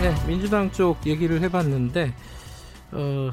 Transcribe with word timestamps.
네, 0.00 0.14
민주당 0.26 0.70
쪽 0.72 1.06
얘기를 1.06 1.42
해봤는데 1.42 2.14
어, 2.92 3.30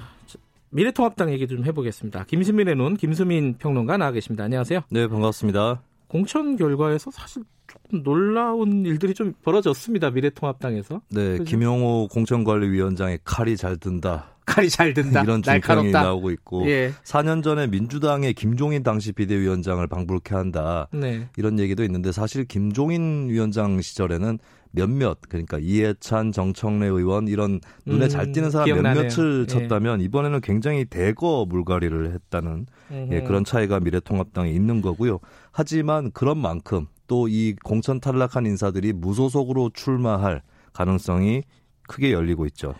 미래통합당 0.69 1.31
얘기 1.31 1.47
좀 1.47 1.63
해보겠습니다. 1.63 2.25
김수민의 2.25 2.75
눈 2.75 2.97
김수민 2.97 3.55
평론가 3.57 3.95
나와 3.95 4.11
계십니다. 4.11 4.43
안녕하세요. 4.43 4.81
네, 4.89 5.07
반갑습니다. 5.07 5.81
공천 6.09 6.57
결과에서 6.57 7.09
사실 7.09 7.43
조금 7.67 8.03
놀라운 8.03 8.85
일들이 8.85 9.13
좀 9.13 9.33
벌어졌습니다. 9.43 10.09
미래통합당에서. 10.11 11.01
네, 11.09 11.37
그죠? 11.37 11.45
김용호 11.45 12.09
공천관리위원장의 12.09 13.19
칼이 13.23 13.55
잘 13.55 13.77
든다. 13.77 14.36
칼이 14.57 14.69
잘 14.71 14.93
든다. 14.95 15.21
이런 15.21 15.43
날카롭다. 15.45 16.01
나오고 16.01 16.31
있고 16.31 16.67
예. 16.67 16.91
4년 17.03 17.43
전에 17.43 17.67
민주당의 17.67 18.33
김종인 18.33 18.81
당시 18.81 19.11
비대위원장을 19.11 19.85
방불케 19.85 20.33
한다. 20.33 20.87
네. 20.91 21.27
이런 21.37 21.59
얘기도 21.59 21.83
있는데 21.83 22.11
사실 22.11 22.45
김종인 22.45 23.29
위원장 23.29 23.79
시절에는 23.79 24.39
몇몇 24.71 25.19
그러니까 25.29 25.59
이해찬, 25.59 26.31
정청래 26.31 26.87
의원 26.87 27.27
이런 27.27 27.59
눈에 27.85 28.05
음, 28.05 28.09
잘 28.09 28.31
띄는 28.31 28.49
사람 28.49 28.65
기억나네요. 28.65 29.03
몇몇을 29.03 29.45
예. 29.47 29.53
쳤다면 29.53 30.01
이번에는 30.01 30.41
굉장히 30.41 30.85
대거 30.85 31.45
물갈이를 31.47 32.13
했다는 32.13 32.65
예. 33.11 33.21
그런 33.21 33.43
차이가 33.45 33.79
미래통합당에 33.79 34.49
있는 34.49 34.81
거고요. 34.81 35.19
하지만 35.51 36.11
그런 36.11 36.39
만큼 36.39 36.87
또 37.07 37.27
이 37.29 37.55
공천 37.63 37.99
탈락한 37.99 38.45
인사들이 38.47 38.91
무소속으로 38.93 39.69
출마할 39.73 40.41
가능성이 40.73 41.43
크게 41.87 42.11
열리고 42.11 42.45
있죠. 42.47 42.73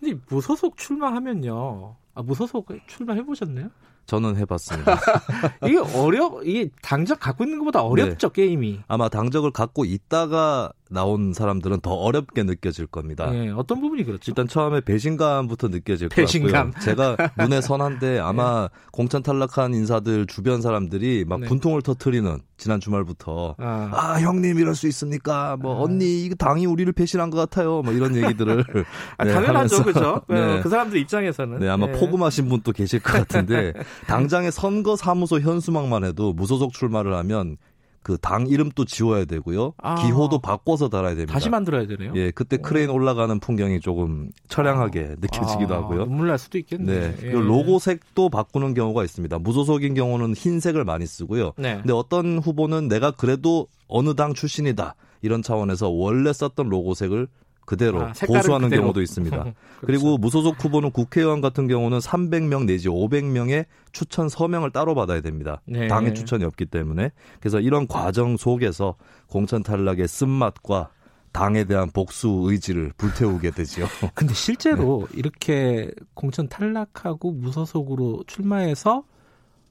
근데 0.00 0.18
무소속 0.28 0.76
출마하면요. 0.76 1.96
아, 2.14 2.22
무소속 2.22 2.68
출마해 2.86 3.22
보셨나요? 3.22 3.68
저는 4.06 4.36
해봤습니다. 4.36 4.98
이게 5.66 5.78
어려 5.78 6.40
이게 6.42 6.68
당적 6.82 7.20
갖고 7.20 7.44
있는 7.44 7.58
것보다 7.58 7.82
어렵죠 7.82 8.30
네. 8.30 8.42
게임이. 8.42 8.80
아마 8.88 9.08
당적을 9.08 9.52
갖고 9.52 9.84
있다가 9.84 10.72
나온 10.90 11.32
사람들은 11.32 11.80
더 11.80 11.92
어렵게 11.92 12.42
느껴질 12.42 12.86
겁니다. 12.86 13.32
예, 13.32 13.50
어떤 13.50 13.80
부분이 13.80 14.04
그렇죠? 14.04 14.30
일단 14.30 14.48
처음에 14.48 14.80
배신감부터 14.80 15.68
느껴질 15.68 16.08
것 16.08 16.16
배신감. 16.16 16.72
같고요. 16.72 16.80
제가 16.84 17.16
눈에 17.38 17.60
선한데 17.60 18.18
아마 18.18 18.68
공천 18.90 19.22
탈락한 19.22 19.72
인사들 19.72 20.26
주변 20.26 20.60
사람들이 20.60 21.24
막 21.26 21.40
네. 21.40 21.46
분통을 21.46 21.82
터트리는 21.82 22.40
지난 22.56 22.80
주말부터 22.80 23.54
아, 23.58 23.90
아 23.92 24.20
형님 24.20 24.58
이럴 24.58 24.74
수 24.74 24.86
있습니까? 24.88 25.56
뭐 25.56 25.76
아. 25.78 25.82
언니 25.82 26.24
이거 26.24 26.34
당이 26.34 26.66
우리를 26.66 26.92
배신한 26.92 27.30
것 27.30 27.38
같아요. 27.38 27.82
뭐 27.82 27.92
이런 27.92 28.16
얘기들을 28.16 28.64
아, 29.16 29.24
네, 29.24 29.32
당연하죠, 29.32 29.84
그죠? 29.84 30.22
네. 30.28 30.60
그 30.60 30.68
사람들 30.68 30.98
입장에서는. 30.98 31.60
네, 31.60 31.68
아마 31.68 31.86
예. 31.86 31.92
포금하신 31.92 32.48
분도 32.48 32.72
계실 32.72 33.00
것 33.00 33.12
같은데 33.12 33.72
당장의 34.06 34.50
선거 34.50 34.96
사무소 34.96 35.38
현수막만 35.38 36.04
해도 36.04 36.32
무소속 36.32 36.72
출마를 36.72 37.14
하면 37.14 37.56
그 38.02 38.16
당 38.18 38.46
이름도 38.46 38.84
지워야 38.86 39.24
되고요. 39.24 39.74
아. 39.78 39.94
기호도 39.96 40.38
바꿔서 40.40 40.88
달아야 40.88 41.14
됩니다. 41.14 41.32
다시 41.32 41.48
만들어야 41.50 41.86
되네요. 41.86 42.12
예, 42.16 42.30
그때 42.30 42.56
크레인 42.56 42.90
올라가는 42.90 43.38
풍경이 43.40 43.80
조금 43.80 44.30
처량하게 44.48 45.16
느껴지기도 45.20 45.74
아, 45.74 45.78
하고요. 45.78 46.04
눈물 46.06 46.28
날 46.28 46.38
수도 46.38 46.58
있겠네. 46.58 46.92
네. 46.92 47.16
예. 47.18 47.30
그리고 47.30 47.40
로고 47.40 47.78
색도 47.78 48.30
바꾸는 48.30 48.74
경우가 48.74 49.04
있습니다. 49.04 49.38
무소속인 49.38 49.94
경우는 49.94 50.34
흰색을 50.34 50.84
많이 50.84 51.06
쓰고요. 51.06 51.52
네. 51.56 51.76
근데 51.76 51.92
어떤 51.92 52.38
후보는 52.38 52.88
내가 52.88 53.10
그래도 53.10 53.66
어느 53.86 54.14
당 54.14 54.32
출신이다. 54.34 54.94
이런 55.22 55.42
차원에서 55.42 55.90
원래 55.90 56.32
썼던 56.32 56.68
로고색을 56.68 57.28
그대로 57.64 58.02
아, 58.02 58.12
고수하는 58.12 58.68
그대로. 58.68 58.82
경우도 58.82 59.02
있습니다. 59.02 59.36
그렇죠. 59.42 59.54
그리고 59.80 60.18
무소속 60.18 60.62
후보는 60.62 60.90
국회의원 60.90 61.40
같은 61.40 61.68
경우는 61.68 61.98
300명 61.98 62.64
내지 62.66 62.88
500명의 62.88 63.66
추천 63.92 64.28
서명을 64.28 64.70
따로 64.70 64.94
받아야 64.94 65.20
됩니다. 65.20 65.60
네. 65.66 65.86
당의 65.86 66.14
추천이 66.14 66.44
없기 66.44 66.66
때문에. 66.66 67.10
그래서 67.38 67.60
이런 67.60 67.86
과정 67.86 68.36
속에서 68.36 68.96
공천 69.28 69.62
탈락의 69.62 70.08
쓴맛과 70.08 70.90
당에 71.32 71.64
대한 71.64 71.90
복수 71.90 72.42
의지를 72.46 72.92
불태우게 72.96 73.52
되죠. 73.52 73.86
근데 74.14 74.34
실제로 74.34 75.06
네. 75.12 75.18
이렇게 75.18 75.90
공천 76.14 76.48
탈락하고 76.48 77.30
무소속으로 77.32 78.24
출마해서 78.26 79.04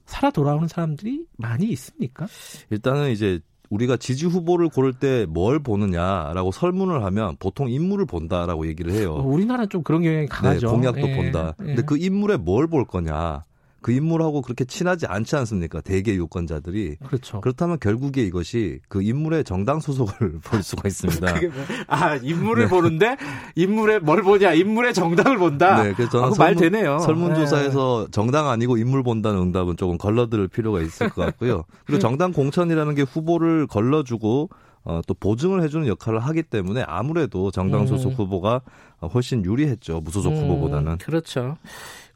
살아 0.06 0.30
돌아오는 0.30 0.66
사람들이 0.66 1.26
많이 1.36 1.66
있습니까? 1.66 2.26
일단은 2.70 3.10
이제 3.10 3.40
우리가 3.70 3.96
지지 3.96 4.26
후보를 4.26 4.68
고를 4.68 4.92
때 4.92 5.26
뭘 5.28 5.62
보느냐라고 5.62 6.50
설문을 6.52 7.04
하면 7.04 7.36
보통 7.38 7.68
인물을 7.70 8.04
본다라고 8.06 8.66
얘기를 8.66 8.92
해요. 8.92 9.14
어, 9.14 9.22
우리나라는 9.22 9.68
좀 9.68 9.82
그런 9.82 10.02
경향이 10.02 10.22
네, 10.22 10.26
강하죠. 10.26 10.70
공약도 10.70 11.08
예, 11.08 11.16
본다. 11.16 11.54
예. 11.60 11.64
근데 11.64 11.82
그 11.82 11.96
인물에 11.96 12.36
뭘 12.36 12.66
볼 12.68 12.84
거냐? 12.84 13.44
그 13.82 13.92
인물하고 13.92 14.42
그렇게 14.42 14.64
친하지 14.64 15.06
않지 15.06 15.36
않습니까? 15.36 15.80
대개 15.80 16.14
유권자들이. 16.14 16.96
그렇죠. 17.06 17.40
그렇다면 17.40 17.78
결국에 17.80 18.22
이것이 18.22 18.80
그 18.88 19.02
인물의 19.02 19.44
정당 19.44 19.80
소속을 19.80 20.38
볼 20.44 20.62
수가 20.62 20.88
있습니다. 20.88 21.32
뭐- 21.32 21.50
아 21.88 22.16
인물을 22.16 22.68
보는데 22.68 23.16
인물의 23.54 24.00
뭘 24.00 24.22
보냐? 24.22 24.52
인물의 24.52 24.92
정당을 24.94 25.38
본다. 25.38 25.82
네, 25.82 25.92
그래서 25.94 26.10
저는 26.12 26.24
아, 26.26 26.28
그거 26.30 26.42
말 26.44 26.54
설문- 26.54 26.60
되네요. 26.72 26.98
설문조사에서 27.00 28.08
정당 28.10 28.48
아니고 28.48 28.76
인물 28.76 29.02
본다는 29.02 29.40
응답은 29.40 29.76
조금 29.76 29.96
걸러들 29.98 30.48
필요가 30.48 30.80
있을 30.80 31.08
것 31.08 31.24
같고요. 31.24 31.64
그리고 31.86 31.98
정당 32.00 32.32
공천이라는 32.32 32.94
게 32.94 33.02
후보를 33.02 33.66
걸러주고 33.66 34.50
어, 34.84 35.00
또 35.06 35.14
보증을 35.14 35.62
해주는 35.62 35.86
역할을 35.86 36.20
하기 36.20 36.44
때문에 36.44 36.82
아무래도 36.86 37.50
정당 37.50 37.86
소속 37.86 38.12
음. 38.12 38.14
후보가 38.14 38.62
훨씬 39.14 39.44
유리했죠 39.44 40.00
무소속 40.00 40.32
음, 40.32 40.38
후보보다는. 40.42 40.98
그렇죠. 40.98 41.56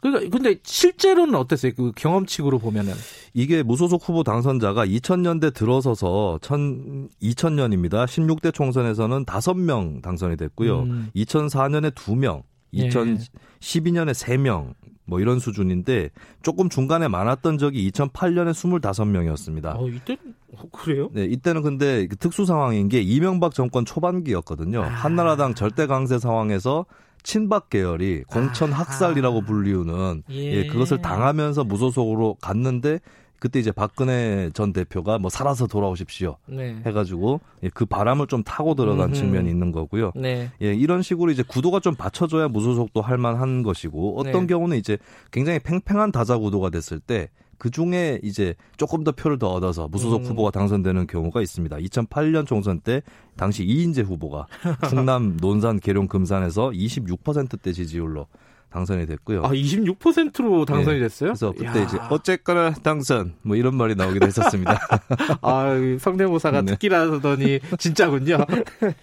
그러니까 0.01 0.31
근데 0.37 0.61
실제로는 0.63 1.35
어땠어요? 1.35 1.73
그 1.75 1.93
경험칙으로 1.97 2.59
보면은. 2.59 2.93
이게 3.33 3.63
무소속 3.63 4.07
후보 4.07 4.23
당선자가 4.23 4.87
2000년대 4.87 5.55
들어서서 5.55 6.39
천, 6.43 7.09
2000년입니다. 7.23 8.05
16대 8.05 8.53
총선에서는 8.53 9.25
5명 9.25 10.03
당선이 10.03 10.37
됐고요. 10.37 10.83
음. 10.83 11.11
2004년에 11.17 11.95
2명, 11.95 12.43
예. 12.75 12.89
2012년에 12.89 14.13
3명, 14.13 14.75
뭐 15.07 15.21
이런 15.21 15.39
수준인데 15.39 16.11
조금 16.43 16.69
중간에 16.69 17.09
많았던 17.09 17.59
적이 17.59 17.91
2008년에 17.91 18.53
25명이었습니다. 18.53 19.77
어 19.79 19.89
이때 19.89 20.17
어, 20.59 20.69
그래요? 20.73 21.11
네, 21.13 21.25
이때는 21.25 21.63
근데 21.63 22.07
그 22.07 22.17
특수 22.17 22.45
상황인 22.45 22.89
게 22.89 23.01
이명박 23.01 23.55
정권 23.55 23.85
초반기였거든요. 23.85 24.83
아. 24.83 24.89
한나라당 24.89 25.55
절대 25.55 25.87
강세 25.87 26.19
상황에서 26.19 26.87
친박 27.23 27.71
계열이 27.71 28.25
공천 28.25 28.73
아. 28.73 28.77
학살이라고 28.77 29.43
불리우는 29.43 30.25
예. 30.31 30.37
예, 30.37 30.67
그것을 30.67 31.01
당하면서 31.01 31.65
무소속으로 31.65 32.37
갔는데 32.41 33.01
그때 33.41 33.59
이제 33.59 33.73
박근혜 33.73 34.49
전 34.55 34.73
대표가 34.73 35.19
뭐 35.19 35.29
살아서 35.29 35.67
돌아오십시오 35.67 36.39
네. 36.47 36.81
해가지고 36.87 37.41
예, 37.63 37.69
그 37.69 37.85
바람을 37.85 38.27
좀 38.27 38.43
타고 38.43 38.75
들어간 38.75 39.09
음흠. 39.11 39.15
측면이 39.15 39.51
있는 39.51 39.71
거고요. 39.71 40.13
네. 40.15 40.51
예, 40.63 40.73
이런 40.73 41.03
식으로 41.03 41.31
이제 41.31 41.43
구도가 41.43 41.81
좀 41.81 41.95
받쳐줘야 41.95 42.49
무소속도 42.49 43.03
할 43.03 43.19
만한 43.19 43.63
것이고 43.63 44.19
어떤 44.19 44.43
네. 44.43 44.47
경우는 44.47 44.79
이제 44.79 44.97
굉장히 45.31 45.59
팽팽한 45.59 46.11
다자 46.11 46.39
구도가 46.39 46.71
됐을 46.71 47.01
때 47.01 47.29
그 47.65 47.71
중에 47.71 48.21
이제 48.23 48.55
조금 48.77 49.05
더 49.05 49.13
표를 49.13 49.39
더 49.39 49.49
얻어서 49.49 49.89
무소속 49.89 50.21
음. 50.21 50.27
후보가 50.27 50.51
당선되는 50.51 51.07
경우가 51.07 51.41
있습니다. 51.41 51.75
2008년 51.79 52.47
총선 52.47 52.79
때 52.81 53.01
당시 53.39 53.65
이인재 53.65 54.03
후보가 54.03 54.47
충남 54.91 55.39
논산 55.41 55.81
계룡 55.81 56.07
금산에서 56.07 56.73
26%대 56.73 57.73
지지율로 57.73 58.27
당선이 58.69 59.07
됐고요. 59.07 59.45
아 59.45 59.49
26%로 59.49 60.67
당선이 60.67 60.99
네. 60.99 61.05
됐어요? 61.05 61.31
그래서 61.31 61.53
그때 61.53 61.81
야. 61.81 61.85
이제 61.85 61.99
어쨌거나 62.11 62.75
당선 62.83 63.33
뭐 63.41 63.57
이런 63.57 63.77
말이 63.77 63.95
나오기도 63.95 64.27
했었습니다. 64.27 64.79
아, 65.41 65.75
이 65.75 65.99
성대모사가 65.99 66.61
네. 66.61 66.73
특기라더니 66.73 67.61
진짜군요. 67.79 68.45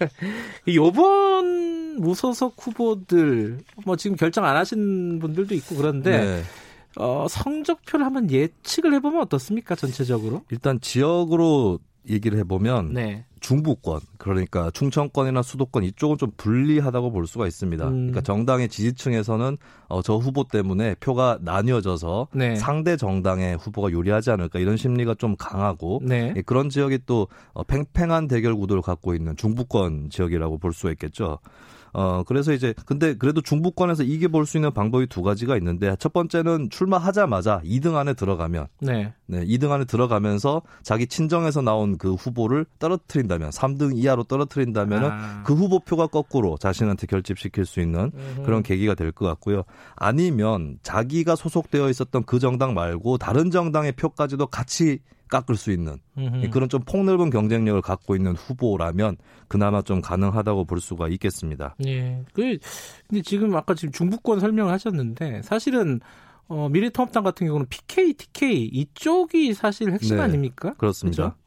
요번 0.72 1.96
무소속 2.00 2.54
후보들 2.60 3.58
뭐 3.84 3.96
지금 3.96 4.16
결정 4.16 4.44
안 4.44 4.56
하신 4.56 5.18
분들도 5.18 5.52
있고 5.56 5.74
그런데 5.74 6.20
네. 6.20 6.42
어, 6.96 7.26
성적표를 7.28 8.04
한번 8.04 8.30
예측을 8.30 8.94
해보면 8.94 9.22
어떻습니까 9.22 9.74
전체적으로? 9.74 10.42
일단 10.50 10.80
지역으로 10.80 11.78
얘기를 12.08 12.38
해보면 12.38 12.94
네. 12.94 13.24
중부권 13.40 14.00
그러니까 14.18 14.70
충청권이나 14.70 15.42
수도권 15.42 15.84
이쪽은 15.84 16.16
좀 16.16 16.30
불리하다고 16.36 17.10
볼 17.12 17.26
수가 17.26 17.46
있습니다. 17.46 17.86
음. 17.86 17.90
그러니까 17.92 18.20
정당의 18.20 18.68
지지층에서는 18.68 19.56
어, 19.88 20.02
저 20.02 20.16
후보 20.16 20.44
때문에 20.44 20.94
표가 20.96 21.38
나뉘어져서 21.42 22.28
네. 22.34 22.56
상대 22.56 22.96
정당의 22.96 23.56
후보가 23.56 23.90
유리하지 23.90 24.30
않을까 24.30 24.58
이런 24.58 24.76
심리가 24.76 25.14
좀 25.14 25.36
강하고 25.36 26.00
네. 26.04 26.32
예, 26.36 26.42
그런 26.42 26.70
지역이 26.70 27.00
또 27.06 27.28
어, 27.52 27.62
팽팽한 27.64 28.28
대결 28.28 28.54
구도를 28.54 28.82
갖고 28.82 29.14
있는 29.14 29.36
중부권 29.36 30.10
지역이라고 30.10 30.58
볼 30.58 30.72
수가 30.72 30.90
있겠죠. 30.92 31.38
어 31.94 32.22
그래서 32.26 32.52
이제 32.52 32.74
근데 32.86 33.14
그래도 33.14 33.40
중부권에서 33.40 34.02
이겨 34.02 34.28
볼 34.28 34.46
수 34.46 34.56
있는 34.56 34.72
방법이 34.72 35.06
두 35.06 35.22
가지가 35.22 35.56
있는데 35.58 35.94
첫 35.98 36.12
번째는 36.12 36.70
출마하자마자 36.70 37.60
2등 37.64 37.94
안에 37.96 38.14
들어가면 38.14 38.66
네. 38.80 39.12
네, 39.26 39.44
2등 39.46 39.70
안에 39.70 39.84
들어가면서 39.84 40.62
자기 40.82 41.06
친정에서 41.06 41.60
나온 41.62 41.98
그 41.98 42.14
후보를 42.14 42.66
떨어뜨린다면 42.78 43.50
3등 43.50 43.96
이하로 43.96 44.24
떨어뜨린다면은 44.24 45.10
아. 45.10 45.42
그 45.44 45.54
후보표가 45.54 46.06
거꾸로 46.08 46.56
자신한테 46.58 47.06
결집시킬 47.06 47.64
수 47.66 47.80
있는 47.80 48.10
음흠. 48.14 48.42
그런 48.44 48.62
계기가 48.62 48.94
될 48.94 49.12
것 49.12 49.26
같고요. 49.26 49.64
아니면 49.94 50.78
자기가 50.82 51.36
소속되어 51.36 51.88
있었던 51.90 52.24
그 52.24 52.38
정당 52.38 52.74
말고 52.74 53.18
다른 53.18 53.50
정당의 53.50 53.92
표까지도 53.92 54.46
같이 54.46 55.00
깎을 55.32 55.56
수 55.56 55.72
있는 55.72 55.96
음흠. 56.18 56.50
그런 56.50 56.68
좀 56.68 56.82
폭넓은 56.82 57.30
경쟁력을 57.30 57.80
갖고 57.80 58.14
있는 58.14 58.36
후보라면 58.36 59.16
그나마 59.48 59.80
좀 59.80 60.02
가능하다고 60.02 60.66
볼 60.66 60.80
수가 60.80 61.08
있겠습니다. 61.08 61.74
예. 61.86 62.22
그 62.34 62.58
근데 63.08 63.22
지금 63.22 63.56
아까 63.56 63.74
지금 63.74 63.92
중부권 63.92 64.40
설명을 64.40 64.70
하셨는데 64.72 65.40
사실은 65.42 66.00
어, 66.48 66.68
미래통합당 66.68 67.24
같은 67.24 67.46
경우는 67.46 67.66
PK, 67.70 68.12
TK 68.12 68.64
이쪽이 68.66 69.54
사실 69.54 69.90
핵심 69.90 70.16
네. 70.16 70.22
아닙니까? 70.22 70.74
그렇습니다. 70.74 71.30
그죠? 71.30 71.41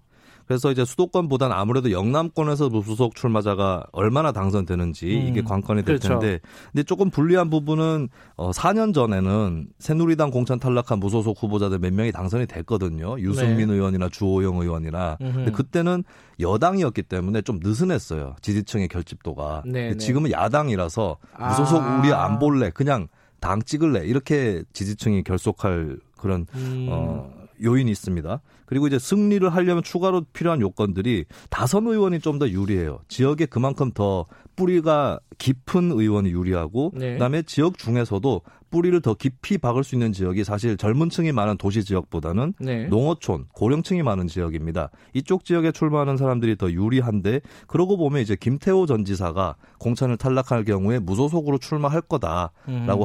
그래서 0.47 0.71
이제 0.71 0.85
수도권보다는 0.85 1.55
아무래도 1.55 1.91
영남권에서 1.91 2.69
무소속 2.69 3.15
출마자가 3.15 3.85
얼마나 3.91 4.31
당선되는지 4.31 5.05
음, 5.05 5.27
이게 5.27 5.41
관건이 5.41 5.83
될 5.83 5.97
그렇죠. 5.97 6.19
텐데, 6.19 6.39
근데 6.71 6.83
조금 6.83 7.09
불리한 7.09 7.49
부분은 7.49 8.09
어 8.35 8.51
4년 8.51 8.93
전에는 8.93 9.67
새누리당 9.79 10.31
공천 10.31 10.59
탈락한 10.59 10.99
무소속 10.99 11.41
후보자들 11.41 11.79
몇 11.79 11.93
명이 11.93 12.11
당선이 12.11 12.45
됐거든요. 12.45 13.19
유승민 13.19 13.67
네. 13.69 13.73
의원이나 13.73 14.09
주호영 14.09 14.57
의원이나. 14.57 15.17
음흠. 15.21 15.33
근데 15.33 15.51
그때는 15.51 16.03
여당이었기 16.39 17.03
때문에 17.03 17.41
좀 17.41 17.59
느슨했어요. 17.61 18.35
지지층의 18.41 18.87
결집도가. 18.89 19.63
네, 19.65 19.71
근데 19.71 19.89
네. 19.93 19.97
지금은 19.97 20.31
야당이라서 20.31 21.17
무소속 21.39 21.81
아. 21.81 21.99
우리 21.99 22.13
안 22.13 22.39
볼래, 22.39 22.69
그냥 22.69 23.07
당 23.39 23.61
찍을래 23.61 24.05
이렇게 24.05 24.63
지지층이 24.73 25.23
결속할 25.23 25.97
그런 26.17 26.45
음. 26.55 26.87
어, 26.89 27.31
요인이 27.63 27.89
있습니다. 27.91 28.41
그리고 28.65 28.87
이제 28.87 28.97
승리를 28.99 29.47
하려면 29.47 29.83
추가로 29.83 30.25
필요한 30.33 30.61
요건들이 30.61 31.25
다선 31.49 31.87
의원이 31.87 32.19
좀 32.19 32.35
더 32.39 32.49
유리해요. 32.49 32.99
지역에 33.07 33.45
그만큼 33.45 33.91
더 33.93 34.25
뿌리가 34.57 35.19
깊은 35.37 35.91
의원이 35.91 36.31
유리하고 36.31 36.91
네. 36.95 37.13
그다음에 37.13 37.43
지역 37.43 37.77
중에서도 37.77 38.41
뿌리를 38.71 38.99
더 39.01 39.13
깊이 39.13 39.57
박을 39.57 39.85
수 39.85 39.95
있는 39.95 40.11
지역이 40.11 40.43
사실 40.43 40.75
젊은 40.75 41.09
층이 41.09 41.31
많은 41.31 41.55
도시 41.57 41.85
지역보다는 41.85 42.55
네. 42.59 42.87
농어촌, 42.87 43.45
고령층이 43.53 44.03
많은 44.03 44.27
지역입니다. 44.27 44.89
이쪽 45.13 45.45
지역에 45.45 45.71
출마하는 45.71 46.17
사람들이 46.17 46.57
더 46.57 46.69
유리한데 46.69 47.39
그러고 47.67 47.95
보면 47.95 48.21
이제 48.21 48.35
김태호 48.35 48.85
전 48.85 49.05
지사가 49.05 49.55
공천을 49.79 50.17
탈락할 50.17 50.65
경우에 50.65 50.99
무소속으로 50.99 51.57
출마할 51.59 52.01
거다라고 52.01 52.51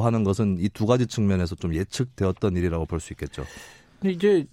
음. 0.01 0.05
하는 0.05 0.23
것은 0.25 0.57
이 0.59 0.67
두 0.73 0.85
가지 0.85 1.05
측면에서 1.07 1.55
좀 1.55 1.73
예측되었던 1.75 2.57
일이라고 2.57 2.85
볼 2.85 2.99
수 2.99 3.13
있겠죠. 3.13 3.45
근데 4.01 4.13
이제 4.13 4.45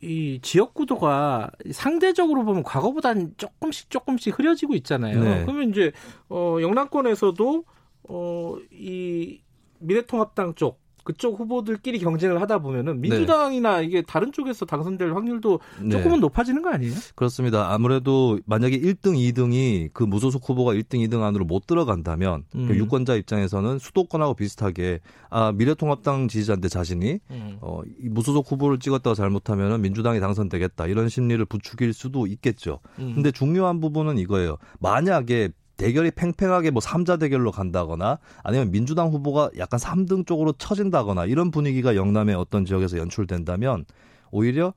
이 0.00 0.38
지역 0.42 0.74
구도가 0.74 1.50
상대적으로 1.72 2.44
보면 2.44 2.62
과거보다는 2.62 3.34
조금씩 3.36 3.90
조금씩 3.90 4.38
흐려지고 4.38 4.74
있잖아요. 4.76 5.22
네. 5.22 5.44
그러면 5.44 5.70
이제 5.70 5.92
어 6.28 6.58
영남권에서도 6.60 7.64
어이 8.08 9.40
미래통합당 9.78 10.54
쪽 10.54 10.80
그쪽 11.04 11.38
후보들끼리 11.38 11.98
경쟁을 11.98 12.40
하다 12.40 12.58
보면은 12.58 13.00
민주당이나 13.00 13.80
이게 13.80 14.02
다른 14.02 14.32
쪽에서 14.32 14.64
당선될 14.64 15.14
확률도 15.14 15.60
네. 15.82 15.90
조금은 15.90 16.20
높아지는 16.20 16.62
거 16.62 16.70
아니에요? 16.70 16.94
그렇습니다. 17.14 17.72
아무래도 17.72 18.38
만약에 18.46 18.78
1등, 18.78 19.14
2등이 19.14 19.90
그 19.92 20.02
무소속 20.02 20.48
후보가 20.48 20.72
1등, 20.72 21.06
2등 21.06 21.22
안으로 21.22 21.44
못 21.44 21.66
들어간다면 21.66 22.44
음. 22.54 22.66
그 22.66 22.76
유권자 22.76 23.14
입장에서는 23.14 23.78
수도권하고 23.78 24.34
비슷하게 24.34 25.00
아 25.30 25.52
미래통합당 25.52 26.28
지지자인데 26.28 26.68
자신이 26.68 27.20
어, 27.60 27.82
이 28.00 28.08
무소속 28.08 28.50
후보를 28.50 28.78
찍었다가 28.78 29.14
잘못하면 29.14 29.80
민주당이 29.82 30.20
당선되겠다 30.20 30.86
이런 30.86 31.08
심리를 31.08 31.44
부추길 31.44 31.92
수도 31.92 32.26
있겠죠. 32.26 32.80
음. 32.98 33.12
근데 33.14 33.30
중요한 33.30 33.80
부분은 33.80 34.18
이거예요. 34.18 34.56
만약에 34.80 35.50
대결이 35.76 36.10
팽팽하게 36.12 36.70
뭐 36.70 36.80
3자 36.80 37.18
대결로 37.18 37.50
간다거나 37.50 38.18
아니면 38.42 38.70
민주당 38.70 39.08
후보가 39.08 39.50
약간 39.58 39.80
3등 39.80 40.26
쪽으로 40.26 40.52
처진다거나 40.52 41.26
이런 41.26 41.50
분위기가 41.50 41.96
영남의 41.96 42.34
어떤 42.34 42.64
지역에서 42.64 42.98
연출된다면 42.98 43.84
오히려 44.30 44.74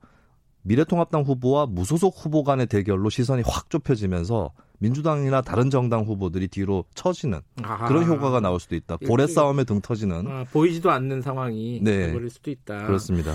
미래통합당 0.62 1.22
후보와 1.22 1.66
무소속 1.66 2.14
후보 2.16 2.42
간의 2.42 2.66
대결로 2.66 3.10
시선이 3.10 3.42
확 3.46 3.70
좁혀지면서 3.70 4.52
민주당이나 4.80 5.42
다른 5.42 5.70
정당 5.70 6.04
후보들이 6.04 6.48
뒤로 6.48 6.84
처지는 6.94 7.40
아하. 7.62 7.88
그런 7.88 8.04
효과가 8.06 8.40
나올 8.40 8.60
수도 8.60 8.76
있다. 8.76 8.96
고래 8.98 9.26
싸움에 9.26 9.64
등 9.64 9.80
터지는 9.80 10.26
아, 10.28 10.44
보이지도 10.52 10.90
않는 10.90 11.22
상황이 11.22 11.80
네. 11.82 12.08
돼버릴 12.08 12.30
수도 12.30 12.50
있다. 12.50 12.86
그렇습니다. 12.86 13.34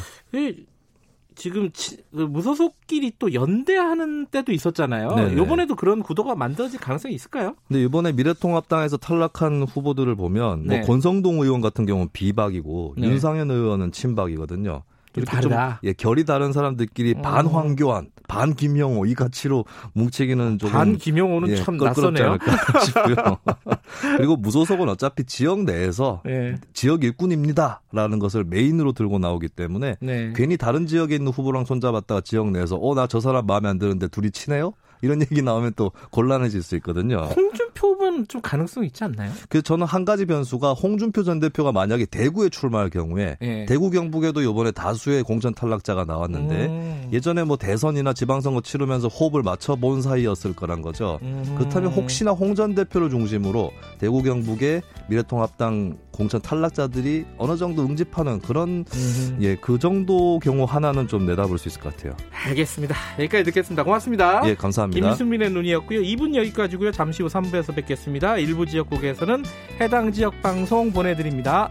그 1.34 1.36
지금 1.36 1.72
치- 1.72 1.98
그 2.14 2.22
무소속끼리 2.22 3.14
또 3.20 3.34
연대하는 3.34 4.26
때도 4.28 4.52
있었잖아요. 4.52 5.10
네네. 5.16 5.42
이번에도 5.42 5.76
그런 5.76 6.02
구도가 6.04 6.36
만들어질 6.36 6.80
가능성이 6.80 7.16
있을까요? 7.16 7.56
근데 7.68 7.84
이번에 7.84 8.12
미래통합당에서 8.12 8.98
탈락한 8.98 9.64
후보들을 9.64 10.16
보면 10.16 10.68
네. 10.68 10.78
뭐 10.80 10.88
권성동 10.88 11.42
의원 11.42 11.62
같은 11.62 11.86
경우는 11.86 12.10
비박이고 12.14 12.96
네. 12.98 13.08
윤상현 13.08 13.52
의원은 13.52 13.92
친박이거든요. 13.92 14.84
좀 15.14 15.24
이렇게 15.24 15.42
좀 15.42 15.52
다르다. 15.52 15.80
예, 15.84 15.94
결이 15.94 16.26
다른 16.26 16.52
사람들끼리 16.54 17.16
어. 17.18 17.22
반 17.22 17.46
황교안, 17.48 18.08
반 18.28 18.56
김영호 18.56 19.06
이 19.06 19.14
가치로 19.14 19.66
뭉치기는 19.94 20.58
조금 20.60 20.74
반 20.74 20.98
김용호는 20.98 21.50
예, 21.50 21.56
참 21.58 21.78
낯서네요. 21.78 22.38
싶고요. 22.86 23.38
그리고 24.18 24.36
무소속은 24.36 24.90
어차피 24.90 25.24
지역 25.26 25.64
내에서 25.64 26.22
네. 26.26 26.56
지역 26.74 27.04
일꾼입니다라는 27.04 28.20
것을 28.20 28.44
메인으로 28.44 28.94
들고 28.94 29.20
나오기 29.20 29.50
때문에 29.50 29.98
네. 30.02 30.34
괜히 30.36 30.58
다른 30.58 30.88
지역에 30.88 31.16
있는 31.16 31.32
후보랑 31.32 31.66
손잡았다가 31.66 32.22
지역 32.22 32.52
내에서 32.52 32.78
어 32.78 32.94
나 32.96 33.08
저 33.08 33.20
사람 33.20 33.46
마음에 33.46 33.70
안 33.70 33.78
드는데 33.80 34.08
둘이 34.08 34.32
친해요? 34.32 34.74
이런 35.04 35.22
얘기 35.22 35.42
나오면 35.42 35.74
또 35.76 35.92
곤란해질 36.12 36.64
수 36.64 36.76
있거든요. 36.78 37.18
홍준표 37.36 37.90
후보는 37.90 38.28
좀 38.30 38.40
가능성 38.42 38.86
있지 38.86 39.04
않나요? 39.04 39.30
그래서 39.50 39.62
저는 39.64 39.86
한 39.86 40.06
가지 40.06 40.26
변수가 40.26 40.74
홍준표 40.74 41.24
전 41.24 41.40
대표가 41.42 41.74
만약에 41.74 42.06
대구에 42.06 42.48
출마할 42.48 42.90
경우에 42.90 43.38
예. 43.42 43.66
대구 43.66 43.90
경북에도 43.92 44.42
이번에 44.42 44.72
다수의 44.72 45.24
공천 45.24 45.54
탈락자가 45.54 46.06
나왔는데 46.06 46.66
음. 46.68 47.10
예전에 47.12 47.44
뭐 47.44 47.58
대선이나 47.58 48.14
지방선거 48.14 48.62
치르면서 48.62 49.10
호흡을 49.10 49.44
맞춰본 49.44 50.02
사이였을 50.02 50.54
거란 50.56 50.82
거죠. 50.82 51.20
음. 51.22 51.54
그렇다면 51.58 51.92
혹시나 51.92 52.32
홍 52.32 52.54
전 52.54 52.76
대표를 52.76 53.10
중심으로 53.10 53.72
대구 53.98 54.22
경북의 54.22 54.84
미래통합당 55.10 55.98
공천 56.14 56.42
탈락자들이 56.42 57.26
어느 57.38 57.58
정도 57.58 57.84
응집하는 57.84 58.40
그런 58.40 58.86
음. 58.94 59.38
예그 59.42 59.80
정도 59.80 60.40
경우 60.40 60.64
하나는 60.64 61.08
좀 61.08 61.26
내다볼 61.26 61.58
수 61.58 61.68
있을 61.68 61.82
것 61.82 61.96
같아요. 61.96 62.16
알겠습니다. 62.46 62.96
여기까지 63.20 63.44
듣겠습니다. 63.46 63.84
고맙습니다. 63.84 64.42
예 64.46 64.56
감사합니다. 64.56 65.08
김수민의 65.08 65.50
눈이었고요. 65.52 66.02
2분 66.02 66.36
여기까지고요. 66.36 66.92
잠시 66.92 67.24
후 67.24 67.30
3부에서 67.30 67.76
뵙겠습니다. 67.76 68.38
일부 68.38 68.66
지역국에서는 68.66 69.44
해당 69.82 70.12
지역 70.12 70.42
방송 70.42 70.92
보내드립니다. 70.94 71.70